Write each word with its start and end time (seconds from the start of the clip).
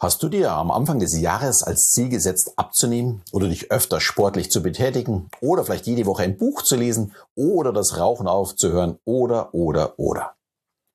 Hast 0.00 0.22
du 0.22 0.28
dir 0.28 0.52
am 0.52 0.70
Anfang 0.70 1.00
des 1.00 1.18
Jahres 1.18 1.64
als 1.64 1.90
Ziel 1.90 2.08
gesetzt, 2.08 2.52
abzunehmen 2.54 3.22
oder 3.32 3.48
dich 3.48 3.72
öfter 3.72 4.00
sportlich 4.00 4.48
zu 4.48 4.62
betätigen 4.62 5.28
oder 5.40 5.64
vielleicht 5.64 5.88
jede 5.88 6.06
Woche 6.06 6.22
ein 6.22 6.36
Buch 6.36 6.62
zu 6.62 6.76
lesen 6.76 7.16
oder 7.34 7.72
das 7.72 7.98
Rauchen 7.98 8.28
aufzuhören 8.28 9.00
oder, 9.04 9.52
oder, 9.54 9.98
oder? 9.98 10.36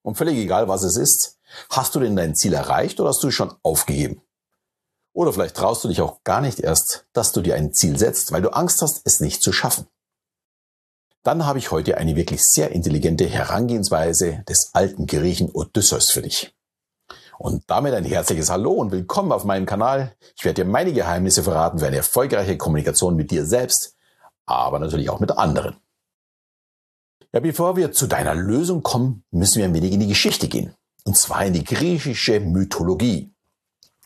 Und 0.03 0.15
völlig 0.15 0.37
egal, 0.37 0.69
was 0.69 0.83
es 0.83 0.95
ist, 0.95 1.37
hast 1.69 1.95
du 1.95 1.99
denn 1.99 2.15
dein 2.15 2.33
Ziel 2.33 2.53
erreicht 2.53 3.01
oder 3.01 3.09
hast 3.09 3.21
du 3.21 3.29
schon 3.29 3.53
aufgegeben? 3.61 4.21
Oder 5.11 5.33
vielleicht 5.33 5.57
traust 5.57 5.83
du 5.83 5.89
dich 5.89 5.99
auch 5.99 6.23
gar 6.23 6.39
nicht 6.39 6.61
erst, 6.61 7.05
dass 7.11 7.33
du 7.33 7.41
dir 7.41 7.55
ein 7.55 7.73
Ziel 7.73 7.99
setzt, 7.99 8.31
weil 8.31 8.41
du 8.41 8.53
Angst 8.53 8.81
hast, 8.81 9.01
es 9.03 9.19
nicht 9.19 9.43
zu 9.43 9.51
schaffen. 9.51 9.85
Dann 11.23 11.45
habe 11.45 11.59
ich 11.59 11.71
heute 11.71 11.97
eine 11.97 12.15
wirklich 12.15 12.41
sehr 12.41 12.71
intelligente 12.71 13.25
Herangehensweise 13.25 14.43
des 14.47 14.69
alten 14.71 15.07
Griechen 15.07 15.49
Odysseus 15.51 16.09
für 16.09 16.21
dich. 16.21 16.55
Und 17.43 17.69
damit 17.69 17.93
ein 17.93 18.05
herzliches 18.05 18.49
Hallo 18.49 18.71
und 18.71 18.93
willkommen 18.93 19.33
auf 19.33 19.43
meinem 19.43 19.65
Kanal. 19.65 20.15
Ich 20.37 20.45
werde 20.45 20.63
dir 20.63 20.69
meine 20.69 20.93
Geheimnisse 20.93 21.43
verraten 21.43 21.79
für 21.79 21.87
eine 21.87 21.97
erfolgreiche 21.97 22.55
Kommunikation 22.55 23.17
mit 23.17 23.31
dir 23.31 23.45
selbst, 23.45 23.97
aber 24.45 24.79
natürlich 24.79 25.09
auch 25.09 25.19
mit 25.19 25.37
anderen. 25.37 25.75
Ja, 27.33 27.41
bevor 27.41 27.75
wir 27.75 27.91
zu 27.91 28.07
deiner 28.07 28.33
Lösung 28.33 28.81
kommen, 28.81 29.25
müssen 29.29 29.57
wir 29.57 29.65
ein 29.65 29.73
wenig 29.73 29.91
in 29.91 29.99
die 29.99 30.07
Geschichte 30.07 30.47
gehen. 30.47 30.73
Und 31.03 31.17
zwar 31.17 31.45
in 31.45 31.51
die 31.51 31.65
griechische 31.65 32.39
Mythologie. 32.39 33.33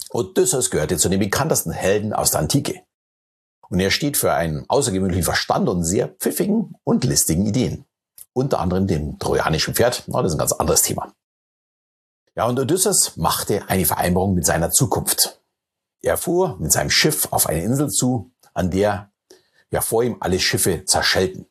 Odysseus 0.09 0.71
gehörte 0.71 0.97
zu 0.97 1.07
den 1.07 1.19
bekanntesten 1.19 1.71
Helden 1.71 2.13
aus 2.13 2.31
der 2.31 2.39
Antike. 2.39 2.81
Und 3.69 3.79
er 3.79 3.91
steht 3.91 4.17
für 4.17 4.33
einen 4.33 4.67
außergewöhnlichen 4.67 5.23
Verstand 5.23 5.69
und 5.69 5.83
sehr 5.83 6.07
pfiffigen 6.07 6.73
und 6.83 7.03
listigen 7.03 7.45
Ideen. 7.45 7.85
Unter 8.33 8.59
anderem 8.59 8.87
dem 8.87 9.19
trojanischen 9.19 9.75
Pferd. 9.75 10.05
das 10.07 10.25
ist 10.25 10.33
ein 10.33 10.39
ganz 10.39 10.53
anderes 10.53 10.81
Thema. 10.81 11.13
Ja, 12.37 12.45
und 12.45 12.59
Odysseus 12.59 13.17
machte 13.17 13.67
eine 13.67 13.83
Vereinbarung 13.83 14.35
mit 14.35 14.45
seiner 14.45 14.69
Zukunft. 14.69 15.41
Er 16.03 16.17
fuhr 16.17 16.55
mit 16.59 16.71
seinem 16.71 16.91
Schiff 16.91 17.27
auf 17.31 17.47
eine 17.47 17.63
Insel 17.63 17.89
zu, 17.89 18.29
an 18.53 18.69
der 18.69 19.09
ja 19.71 19.81
vor 19.81 20.03
ihm 20.03 20.17
alle 20.19 20.39
Schiffe 20.39 20.85
zerschellten. 20.85 21.47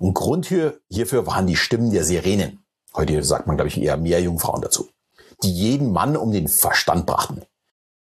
Und 0.00 0.14
Grund 0.14 0.46
hier, 0.46 0.80
hierfür 0.90 1.28
waren 1.28 1.46
die 1.46 1.54
Stimmen 1.54 1.92
der 1.92 2.02
Sirenen. 2.02 2.64
Heute 2.96 3.22
sagt 3.22 3.46
man, 3.46 3.56
glaube 3.56 3.68
ich, 3.68 3.80
eher 3.80 3.96
mehr 3.98 4.20
Jungfrauen 4.20 4.62
dazu, 4.62 4.88
die 5.44 5.52
jeden 5.52 5.92
Mann 5.92 6.16
um 6.16 6.32
den 6.32 6.48
Verstand 6.48 7.06
brachten. 7.06 7.42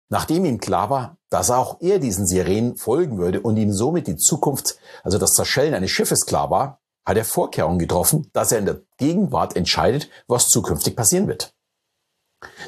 Nachdem 0.09 0.45
ihm 0.45 0.61
klar 0.61 0.91
war, 0.91 1.17
dass 1.31 1.51
auch 1.51 1.81
er 1.81 1.99
diesen 1.99 2.29
Sirenen 2.29 2.77
folgen 2.77 3.19
würde 3.19 3.41
und 3.41 3.57
ihm 3.57 3.73
somit 3.73 4.07
die 4.07 4.17
Zukunft, 4.17 4.79
also 5.03 5.19
das 5.19 5.33
Zerschellen 5.33 5.75
eines 5.75 5.91
Schiffes 5.91 6.27
klar 6.27 6.49
war, 6.49 6.81
hat 7.05 7.17
er 7.17 7.25
Vorkehrungen 7.25 7.81
getroffen, 7.81 8.31
dass 8.33 8.53
er 8.53 8.61
in 8.61 8.67
der 8.67 8.83
Gegenwart 8.99 9.57
entscheidet, 9.57 10.09
was 10.29 10.47
zukünftig 10.47 10.95
passieren 10.95 11.27
wird. 11.27 11.54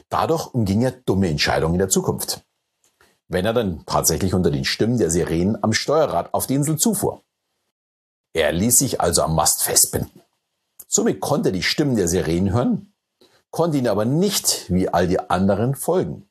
Dadurch 0.09 0.55
umging 0.55 0.83
er 0.83 0.93
dumme 0.93 1.29
Entscheidungen 1.29 1.75
in 1.75 1.81
der 1.81 1.89
Zukunft. 1.89 2.45
Wenn 3.29 3.45
er 3.45 3.53
dann 3.53 3.85
tatsächlich 3.87 4.35
unter 4.35 4.51
den 4.51 4.65
Stimmen 4.65 4.99
der 4.99 5.11
Sirenen 5.11 5.63
am 5.63 5.73
Steuerrad 5.73 6.33
auf 6.33 6.47
die 6.47 6.55
Insel 6.55 6.77
zufuhr. 6.77 7.23
Er 8.33 8.53
ließ 8.53 8.77
sich 8.77 9.01
also 9.01 9.23
am 9.23 9.35
Mast 9.35 9.63
festbinden. 9.63 10.23
Somit 10.87 11.21
konnte 11.21 11.49
er 11.49 11.53
die 11.53 11.63
Stimmen 11.63 11.97
der 11.97 12.09
Sirenen 12.09 12.53
hören, 12.53 12.93
konnte 13.51 13.79
ihnen 13.79 13.89
aber 13.89 14.05
nicht 14.05 14.73
wie 14.73 14.89
all 14.89 15.09
die 15.09 15.19
anderen 15.19 15.75
folgen. 15.75 16.29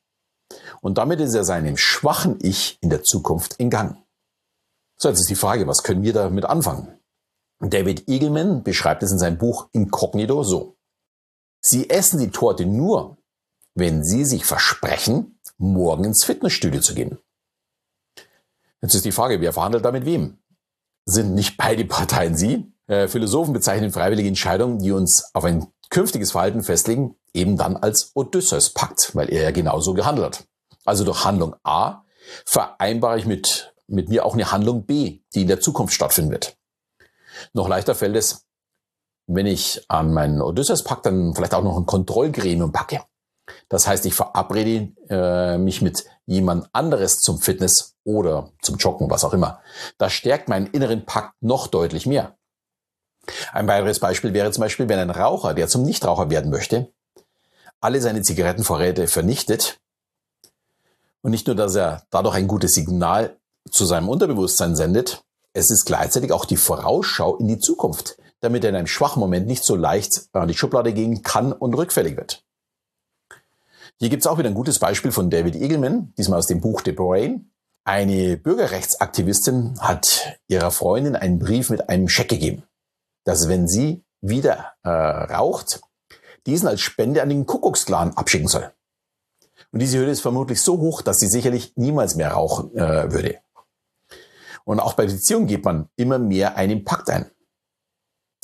Und 0.80 0.98
damit 0.98 1.20
ist 1.20 1.34
er 1.34 1.44
seinem 1.44 1.76
schwachen 1.76 2.38
Ich 2.40 2.78
in 2.80 2.90
der 2.90 3.02
Zukunft 3.02 3.58
entgangen. 3.60 4.02
So, 4.96 5.08
jetzt 5.08 5.20
ist 5.20 5.30
die 5.30 5.34
Frage, 5.34 5.66
was 5.66 5.82
können 5.82 6.02
wir 6.02 6.12
damit 6.12 6.44
anfangen? 6.44 6.98
David 7.60 8.08
Eagleman 8.08 8.62
beschreibt 8.62 9.02
es 9.02 9.12
in 9.12 9.18
seinem 9.18 9.38
Buch 9.38 9.68
Incognito 9.72 10.42
so. 10.42 10.76
Sie 11.60 11.90
essen 11.90 12.20
die 12.20 12.30
Torte 12.30 12.66
nur, 12.66 13.15
wenn 13.76 14.02
Sie 14.02 14.24
sich 14.24 14.44
versprechen, 14.44 15.38
morgen 15.58 16.04
ins 16.04 16.24
Fitnessstudio 16.24 16.80
zu 16.80 16.94
gehen. 16.94 17.18
Jetzt 18.80 18.94
ist 18.94 19.04
die 19.04 19.12
Frage, 19.12 19.40
wer 19.40 19.52
verhandelt 19.52 19.84
da 19.84 19.92
mit 19.92 20.06
wem? 20.06 20.38
Sind 21.04 21.34
nicht 21.34 21.56
beide 21.56 21.84
Parteien 21.84 22.36
Sie? 22.36 22.72
Äh, 22.86 23.06
Philosophen 23.06 23.52
bezeichnen 23.52 23.92
freiwillige 23.92 24.28
Entscheidungen, 24.28 24.78
die 24.78 24.92
uns 24.92 25.30
auf 25.34 25.44
ein 25.44 25.66
künftiges 25.90 26.32
Verhalten 26.32 26.62
festlegen, 26.62 27.16
eben 27.34 27.56
dann 27.56 27.76
als 27.76 28.12
Odysseus-Pakt, 28.14 29.14
weil 29.14 29.30
er 29.30 29.42
ja 29.42 29.50
genauso 29.50 29.92
gehandelt 29.92 30.26
hat. 30.26 30.48
Also 30.84 31.04
durch 31.04 31.24
Handlung 31.24 31.54
A 31.62 32.02
vereinbare 32.46 33.18
ich 33.18 33.26
mit, 33.26 33.74
mit 33.86 34.08
mir 34.08 34.24
auch 34.24 34.34
eine 34.34 34.52
Handlung 34.52 34.86
B, 34.86 35.20
die 35.34 35.42
in 35.42 35.48
der 35.48 35.60
Zukunft 35.60 35.92
stattfinden 35.92 36.30
wird. 36.30 36.56
Noch 37.52 37.68
leichter 37.68 37.94
fällt 37.94 38.16
es, 38.16 38.46
wenn 39.26 39.46
ich 39.46 39.84
an 39.88 40.14
meinen 40.14 40.40
Odysseus-Pakt 40.40 41.04
dann 41.04 41.34
vielleicht 41.34 41.54
auch 41.54 41.62
noch 41.62 41.76
ein 41.76 41.86
Kontrollgremium 41.86 42.72
packe. 42.72 43.02
Das 43.68 43.86
heißt, 43.86 44.06
ich 44.06 44.14
verabrede 44.14 44.92
äh, 45.08 45.58
mich 45.58 45.82
mit 45.82 46.04
jemand 46.26 46.68
anderes 46.72 47.20
zum 47.20 47.38
Fitness 47.38 47.94
oder 48.04 48.50
zum 48.62 48.76
Joggen, 48.76 49.10
was 49.10 49.24
auch 49.24 49.32
immer. 49.32 49.60
Das 49.98 50.12
stärkt 50.12 50.48
meinen 50.48 50.66
inneren 50.66 51.06
Pakt 51.06 51.34
noch 51.40 51.66
deutlich 51.66 52.06
mehr. 52.06 52.36
Ein 53.52 53.66
weiteres 53.66 54.00
Beispiel 54.00 54.32
wäre 54.32 54.50
zum 54.52 54.62
Beispiel, 54.62 54.88
wenn 54.88 54.98
ein 54.98 55.10
Raucher, 55.10 55.54
der 55.54 55.68
zum 55.68 55.82
Nichtraucher 55.82 56.30
werden 56.30 56.50
möchte, 56.50 56.92
alle 57.80 58.00
seine 58.00 58.22
Zigarettenvorräte 58.22 59.06
vernichtet 59.08 59.78
und 61.22 61.30
nicht 61.32 61.46
nur, 61.46 61.56
dass 61.56 61.74
er 61.74 62.04
dadurch 62.10 62.36
ein 62.36 62.48
gutes 62.48 62.74
Signal 62.74 63.36
zu 63.70 63.84
seinem 63.84 64.08
Unterbewusstsein 64.08 64.76
sendet, 64.76 65.22
es 65.52 65.70
ist 65.70 65.86
gleichzeitig 65.86 66.32
auch 66.32 66.44
die 66.44 66.56
Vorausschau 66.56 67.36
in 67.36 67.48
die 67.48 67.58
Zukunft, 67.58 68.16
damit 68.40 68.62
er 68.62 68.70
in 68.70 68.76
einem 68.76 68.86
schwachen 68.86 69.20
Moment 69.20 69.46
nicht 69.46 69.64
so 69.64 69.74
leicht 69.74 70.28
an 70.32 70.48
die 70.48 70.54
Schublade 70.54 70.92
gehen 70.92 71.22
kann 71.22 71.52
und 71.52 71.74
rückfällig 71.74 72.16
wird. 72.16 72.45
Hier 73.98 74.10
gibt 74.10 74.22
es 74.22 74.26
auch 74.26 74.36
wieder 74.36 74.50
ein 74.50 74.54
gutes 74.54 74.78
Beispiel 74.78 75.10
von 75.10 75.30
David 75.30 75.54
Eagleman, 75.54 76.12
diesmal 76.18 76.38
aus 76.38 76.46
dem 76.46 76.60
Buch 76.60 76.82
The 76.84 76.92
Brain. 76.92 77.50
Eine 77.84 78.36
Bürgerrechtsaktivistin 78.36 79.80
hat 79.80 80.38
ihrer 80.48 80.70
Freundin 80.70 81.16
einen 81.16 81.38
Brief 81.38 81.70
mit 81.70 81.88
einem 81.88 82.08
Scheck 82.08 82.28
gegeben, 82.28 82.64
dass 83.24 83.48
wenn 83.48 83.68
sie 83.68 84.04
wieder 84.20 84.74
äh, 84.82 84.90
raucht, 84.90 85.80
diesen 86.44 86.68
als 86.68 86.82
Spende 86.82 87.22
an 87.22 87.30
den 87.30 87.46
Kuckucksklan 87.46 88.14
abschicken 88.14 88.48
soll. 88.48 88.70
Und 89.72 89.80
diese 89.80 89.98
Hürde 89.98 90.10
ist 90.10 90.20
vermutlich 90.20 90.60
so 90.60 90.78
hoch, 90.78 91.00
dass 91.00 91.16
sie 91.16 91.28
sicherlich 91.28 91.72
niemals 91.76 92.16
mehr 92.16 92.32
rauchen 92.32 92.76
äh, 92.76 93.10
würde. 93.10 93.38
Und 94.64 94.80
auch 94.80 94.92
bei 94.92 95.06
Beziehungen 95.06 95.46
geht 95.46 95.64
man 95.64 95.88
immer 95.96 96.18
mehr 96.18 96.56
einen 96.56 96.84
Pakt 96.84 97.08
ein. 97.08 97.30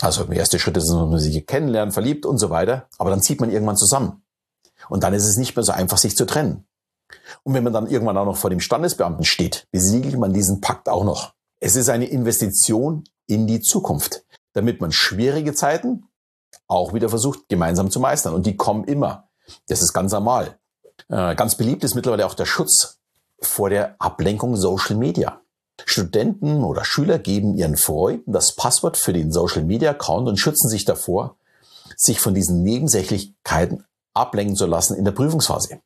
Also 0.00 0.24
der 0.24 0.38
erste 0.38 0.58
Schritt 0.58 0.78
ist, 0.78 0.88
dass 0.88 0.94
man 0.94 1.18
sich 1.18 1.46
kennenlernt, 1.46 1.92
verliebt 1.92 2.24
und 2.24 2.38
so 2.38 2.48
weiter. 2.48 2.88
Aber 2.96 3.10
dann 3.10 3.20
zieht 3.20 3.40
man 3.40 3.50
irgendwann 3.50 3.76
zusammen. 3.76 4.21
Und 4.88 5.02
dann 5.02 5.14
ist 5.14 5.26
es 5.26 5.36
nicht 5.36 5.56
mehr 5.56 5.64
so 5.64 5.72
einfach, 5.72 5.98
sich 5.98 6.16
zu 6.16 6.26
trennen. 6.26 6.64
Und 7.42 7.54
wenn 7.54 7.64
man 7.64 7.72
dann 7.72 7.88
irgendwann 7.88 8.16
auch 8.16 8.24
noch 8.24 8.36
vor 8.36 8.50
dem 8.50 8.60
Standesbeamten 8.60 9.24
steht, 9.24 9.66
besiegelt 9.70 10.18
man 10.18 10.32
diesen 10.32 10.60
Pakt 10.60 10.88
auch 10.88 11.04
noch. 11.04 11.34
Es 11.60 11.76
ist 11.76 11.88
eine 11.88 12.06
Investition 12.06 13.04
in 13.26 13.46
die 13.46 13.60
Zukunft, 13.60 14.24
damit 14.52 14.80
man 14.80 14.92
schwierige 14.92 15.54
Zeiten 15.54 16.04
auch 16.66 16.94
wieder 16.94 17.08
versucht, 17.08 17.48
gemeinsam 17.48 17.90
zu 17.90 18.00
meistern. 18.00 18.34
Und 18.34 18.46
die 18.46 18.56
kommen 18.56 18.84
immer. 18.84 19.28
Das 19.68 19.82
ist 19.82 19.92
ganz 19.92 20.12
normal. 20.12 20.58
Äh, 21.08 21.34
ganz 21.34 21.56
beliebt 21.56 21.84
ist 21.84 21.94
mittlerweile 21.94 22.26
auch 22.26 22.34
der 22.34 22.46
Schutz 22.46 22.98
vor 23.40 23.70
der 23.70 23.96
Ablenkung 23.98 24.56
Social 24.56 24.96
Media. 24.96 25.40
Studenten 25.84 26.62
oder 26.62 26.84
Schüler 26.84 27.18
geben 27.18 27.56
ihren 27.56 27.76
Freunden 27.76 28.32
das 28.32 28.54
Passwort 28.54 28.96
für 28.96 29.12
den 29.12 29.32
Social 29.32 29.64
Media 29.64 29.90
Account 29.90 30.28
und 30.28 30.38
schützen 30.38 30.68
sich 30.68 30.84
davor, 30.84 31.36
sich 31.96 32.20
von 32.20 32.34
diesen 32.34 32.62
Nebensächlichkeiten 32.62 33.84
ablenken 34.14 34.56
zu 34.56 34.66
lassen 34.66 34.96
in 34.96 35.04
der 35.04 35.12
Prüfungsphase. 35.12 35.80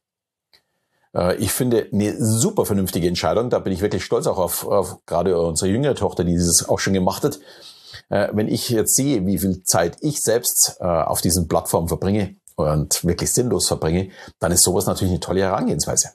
Äh, 1.14 1.36
ich 1.36 1.52
finde 1.52 1.88
eine 1.92 2.14
super 2.18 2.66
vernünftige 2.66 3.08
Entscheidung. 3.08 3.50
Da 3.50 3.58
bin 3.58 3.72
ich 3.72 3.80
wirklich 3.80 4.04
stolz 4.04 4.26
auch 4.26 4.38
auf, 4.38 4.66
auf 4.66 5.04
gerade 5.06 5.38
unsere 5.38 5.70
jüngere 5.70 5.94
Tochter, 5.94 6.24
die 6.24 6.32
dieses 6.32 6.68
auch 6.68 6.78
schon 6.78 6.92
gemacht 6.92 7.24
hat. 7.24 7.38
Äh, 8.08 8.28
wenn 8.32 8.48
ich 8.48 8.68
jetzt 8.68 8.94
sehe, 8.94 9.26
wie 9.26 9.38
viel 9.38 9.62
Zeit 9.64 9.96
ich 10.00 10.20
selbst 10.20 10.76
äh, 10.80 10.84
auf 10.84 11.20
diesen 11.20 11.48
Plattformen 11.48 11.88
verbringe 11.88 12.36
und 12.56 13.04
wirklich 13.04 13.32
sinnlos 13.32 13.66
verbringe, 13.66 14.10
dann 14.38 14.52
ist 14.52 14.62
sowas 14.62 14.86
natürlich 14.86 15.12
eine 15.12 15.20
tolle 15.20 15.40
Herangehensweise. 15.40 16.10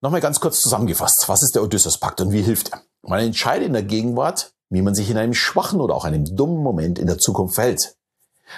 Nochmal 0.00 0.20
ganz 0.20 0.38
kurz 0.38 0.60
zusammengefasst. 0.60 1.24
Was 1.26 1.42
ist 1.42 1.56
der 1.56 1.62
Odysseus-Pakt 1.62 2.20
und 2.20 2.30
wie 2.30 2.42
hilft 2.42 2.72
er? 2.72 2.82
Man 3.02 3.20
entscheidet 3.20 3.66
in 3.66 3.72
der 3.72 3.82
Gegenwart, 3.82 4.52
wie 4.70 4.82
man 4.82 4.94
sich 4.94 5.10
in 5.10 5.16
einem 5.16 5.34
schwachen 5.34 5.80
oder 5.80 5.94
auch 5.94 6.04
einem 6.04 6.24
dummen 6.36 6.62
Moment 6.62 6.98
in 6.98 7.06
der 7.06 7.18
Zukunft 7.18 7.56
verhält. 7.56 7.96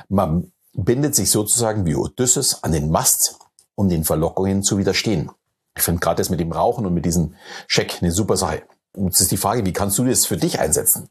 Man 0.08 0.52
bindet 0.84 1.14
sich 1.14 1.30
sozusagen 1.30 1.86
wie 1.86 1.94
Odysseus 1.94 2.62
an 2.62 2.72
den 2.72 2.90
Mast, 2.90 3.38
um 3.74 3.88
den 3.88 4.04
Verlockungen 4.04 4.62
zu 4.62 4.78
widerstehen. 4.78 5.30
Ich 5.76 5.82
finde 5.82 6.00
gerade 6.00 6.20
das 6.20 6.30
mit 6.30 6.40
dem 6.40 6.52
Rauchen 6.52 6.86
und 6.86 6.94
mit 6.94 7.04
diesem 7.04 7.34
Scheck 7.66 7.98
eine 8.00 8.12
super 8.12 8.36
Sache. 8.36 8.62
Und 8.92 9.06
jetzt 9.06 9.20
ist 9.20 9.30
die 9.30 9.36
Frage, 9.36 9.64
wie 9.64 9.72
kannst 9.72 9.98
du 9.98 10.04
das 10.04 10.26
für 10.26 10.36
dich 10.36 10.60
einsetzen? 10.60 11.08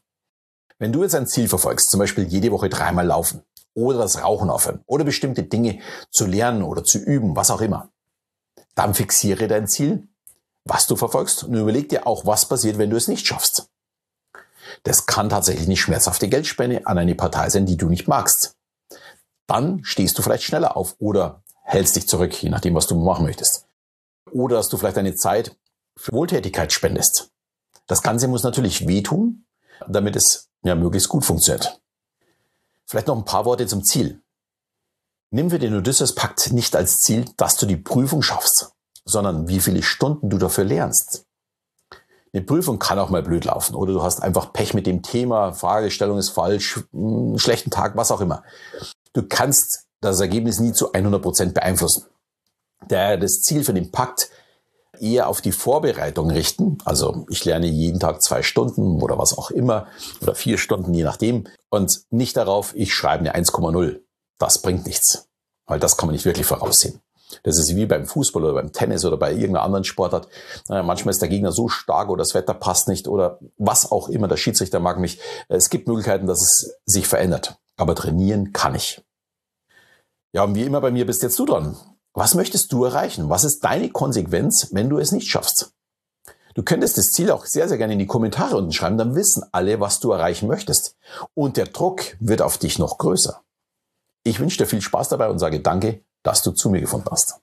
Wenn 0.78 0.92
du 0.92 1.02
jetzt 1.02 1.14
ein 1.14 1.26
Ziel 1.26 1.48
verfolgst, 1.48 1.90
zum 1.90 1.98
Beispiel 1.98 2.24
jede 2.24 2.52
Woche 2.52 2.68
dreimal 2.68 3.06
laufen 3.06 3.42
oder 3.74 3.98
das 3.98 4.22
Rauchen 4.22 4.50
aufhören 4.50 4.80
oder 4.86 5.04
bestimmte 5.04 5.42
Dinge 5.42 5.80
zu 6.10 6.26
lernen 6.26 6.62
oder 6.62 6.84
zu 6.84 6.98
üben, 6.98 7.36
was 7.36 7.50
auch 7.50 7.60
immer, 7.60 7.90
dann 8.74 8.94
fixiere 8.94 9.48
dein 9.48 9.68
Ziel, 9.68 10.08
was 10.64 10.86
du 10.86 10.96
verfolgst 10.96 11.44
und 11.44 11.54
überleg 11.54 11.88
dir 11.88 12.06
auch, 12.06 12.26
was 12.26 12.46
passiert, 12.46 12.78
wenn 12.78 12.90
du 12.90 12.96
es 12.96 13.08
nicht 13.08 13.26
schaffst. 13.26 13.68
Das 14.84 15.06
kann 15.06 15.28
tatsächlich 15.28 15.66
eine 15.66 15.76
schmerzhafte 15.76 16.28
Geldspende 16.28 16.86
an 16.86 16.96
eine 16.96 17.14
Partei 17.14 17.50
sein, 17.50 17.66
die 17.66 17.76
du 17.76 17.88
nicht 17.88 18.08
magst 18.08 18.56
dann 19.50 19.84
stehst 19.84 20.16
du 20.18 20.22
vielleicht 20.22 20.44
schneller 20.44 20.76
auf 20.76 20.94
oder 20.98 21.42
hältst 21.64 21.96
dich 21.96 22.08
zurück, 22.08 22.40
je 22.42 22.48
nachdem, 22.50 22.74
was 22.74 22.86
du 22.86 22.94
machen 22.94 23.24
möchtest. 23.24 23.66
oder 24.32 24.56
dass 24.56 24.68
du 24.68 24.76
vielleicht 24.76 24.96
deine 24.96 25.14
Zeit 25.16 25.56
für 25.96 26.12
Wohltätigkeit 26.12 26.72
spendest. 26.72 27.30
Das 27.86 28.02
Ganze 28.02 28.28
muss 28.28 28.44
natürlich 28.44 28.86
wehtun, 28.86 29.44
damit 29.88 30.14
es 30.14 30.48
ja 30.62 30.74
möglichst 30.74 31.08
gut 31.08 31.24
funktioniert. 31.24 31.80
Vielleicht 32.86 33.08
noch 33.08 33.16
ein 33.16 33.24
paar 33.24 33.44
Worte 33.44 33.66
zum 33.66 33.82
Ziel. 33.84 34.22
Nimm 35.30 35.50
für 35.50 35.58
den 35.58 35.74
Odysseus-Pakt 35.76 36.52
nicht 36.52 36.76
als 36.76 36.98
Ziel, 36.98 37.24
dass 37.36 37.56
du 37.56 37.66
die 37.66 37.76
Prüfung 37.76 38.22
schaffst, 38.22 38.70
sondern 39.04 39.48
wie 39.48 39.60
viele 39.60 39.82
Stunden 39.82 40.30
du 40.30 40.38
dafür 40.38 40.64
lernst. 40.64 41.26
Eine 42.32 42.42
Prüfung 42.44 42.78
kann 42.78 42.98
auch 43.00 43.10
mal 43.10 43.22
blöd 43.22 43.44
laufen 43.46 43.74
oder 43.74 43.92
du 43.92 44.02
hast 44.02 44.22
einfach 44.22 44.52
Pech 44.52 44.74
mit 44.74 44.86
dem 44.86 45.02
Thema, 45.02 45.52
Fragestellung 45.52 46.18
ist 46.18 46.30
falsch, 46.30 46.84
einen 46.92 47.38
schlechten 47.38 47.70
Tag, 47.70 47.96
was 47.96 48.12
auch 48.12 48.20
immer. 48.20 48.44
Du 49.12 49.22
kannst 49.22 49.86
das 50.00 50.20
Ergebnis 50.20 50.60
nie 50.60 50.72
zu 50.72 50.92
100 50.92 51.20
Prozent 51.20 51.54
beeinflussen. 51.54 52.06
Daher 52.88 53.18
das 53.18 53.42
Ziel 53.42 53.64
für 53.64 53.74
den 53.74 53.90
Pakt 53.90 54.30
eher 55.00 55.28
auf 55.28 55.40
die 55.40 55.52
Vorbereitung 55.52 56.30
richten. 56.30 56.78
Also 56.84 57.26
ich 57.30 57.44
lerne 57.44 57.66
jeden 57.66 58.00
Tag 58.00 58.22
zwei 58.22 58.42
Stunden 58.42 59.02
oder 59.02 59.18
was 59.18 59.36
auch 59.36 59.50
immer 59.50 59.86
oder 60.20 60.34
vier 60.34 60.58
Stunden, 60.58 60.94
je 60.94 61.04
nachdem. 61.04 61.46
Und 61.70 62.02
nicht 62.10 62.36
darauf, 62.36 62.74
ich 62.74 62.94
schreibe 62.94 63.30
eine 63.30 63.34
1,0. 63.34 64.00
Das 64.38 64.62
bringt 64.62 64.86
nichts, 64.86 65.28
weil 65.66 65.80
das 65.80 65.96
kann 65.96 66.06
man 66.06 66.14
nicht 66.14 66.24
wirklich 66.24 66.46
voraussehen. 66.46 67.00
Das 67.44 67.58
ist 67.58 67.76
wie 67.76 67.86
beim 67.86 68.06
Fußball 68.06 68.42
oder 68.42 68.54
beim 68.54 68.72
Tennis 68.72 69.04
oder 69.04 69.16
bei 69.16 69.30
irgendeiner 69.30 69.62
anderen 69.62 69.84
Sportart. 69.84 70.28
manchmal 70.68 71.12
ist 71.12 71.22
der 71.22 71.28
Gegner 71.28 71.52
so 71.52 71.68
stark 71.68 72.08
oder 72.08 72.22
das 72.22 72.34
Wetter 72.34 72.54
passt 72.54 72.88
nicht 72.88 73.06
oder 73.06 73.38
was 73.56 73.90
auch 73.90 74.08
immer. 74.08 74.26
Der 74.26 74.36
Schiedsrichter 74.36 74.80
mag 74.80 74.98
mich. 74.98 75.20
Es 75.48 75.70
gibt 75.70 75.86
Möglichkeiten, 75.86 76.26
dass 76.26 76.40
es 76.40 76.74
sich 76.86 77.06
verändert. 77.06 77.59
Aber 77.80 77.94
trainieren 77.94 78.52
kann 78.52 78.74
ich. 78.74 79.02
Ja, 80.34 80.44
und 80.44 80.54
wie 80.54 80.64
immer 80.64 80.82
bei 80.82 80.90
mir 80.90 81.06
bist 81.06 81.22
jetzt 81.22 81.38
du 81.38 81.46
dran. 81.46 81.78
Was 82.12 82.34
möchtest 82.34 82.70
du 82.72 82.84
erreichen? 82.84 83.30
Was 83.30 83.42
ist 83.42 83.64
deine 83.64 83.88
Konsequenz, 83.88 84.68
wenn 84.72 84.90
du 84.90 84.98
es 84.98 85.12
nicht 85.12 85.30
schaffst? 85.30 85.72
Du 86.52 86.62
könntest 86.62 86.98
das 86.98 87.06
Ziel 87.06 87.30
auch 87.30 87.46
sehr, 87.46 87.68
sehr 87.68 87.78
gerne 87.78 87.94
in 87.94 87.98
die 87.98 88.06
Kommentare 88.06 88.58
unten 88.58 88.72
schreiben, 88.72 88.98
dann 88.98 89.14
wissen 89.14 89.44
alle, 89.52 89.80
was 89.80 89.98
du 89.98 90.12
erreichen 90.12 90.46
möchtest. 90.46 90.94
Und 91.32 91.56
der 91.56 91.66
Druck 91.66 92.18
wird 92.20 92.42
auf 92.42 92.58
dich 92.58 92.78
noch 92.78 92.98
größer. 92.98 93.40
Ich 94.24 94.40
wünsche 94.40 94.58
dir 94.58 94.66
viel 94.66 94.82
Spaß 94.82 95.08
dabei 95.08 95.30
und 95.30 95.38
sage 95.38 95.60
danke, 95.60 96.04
dass 96.22 96.42
du 96.42 96.50
zu 96.50 96.68
mir 96.68 96.82
gefunden 96.82 97.08
hast. 97.10 97.40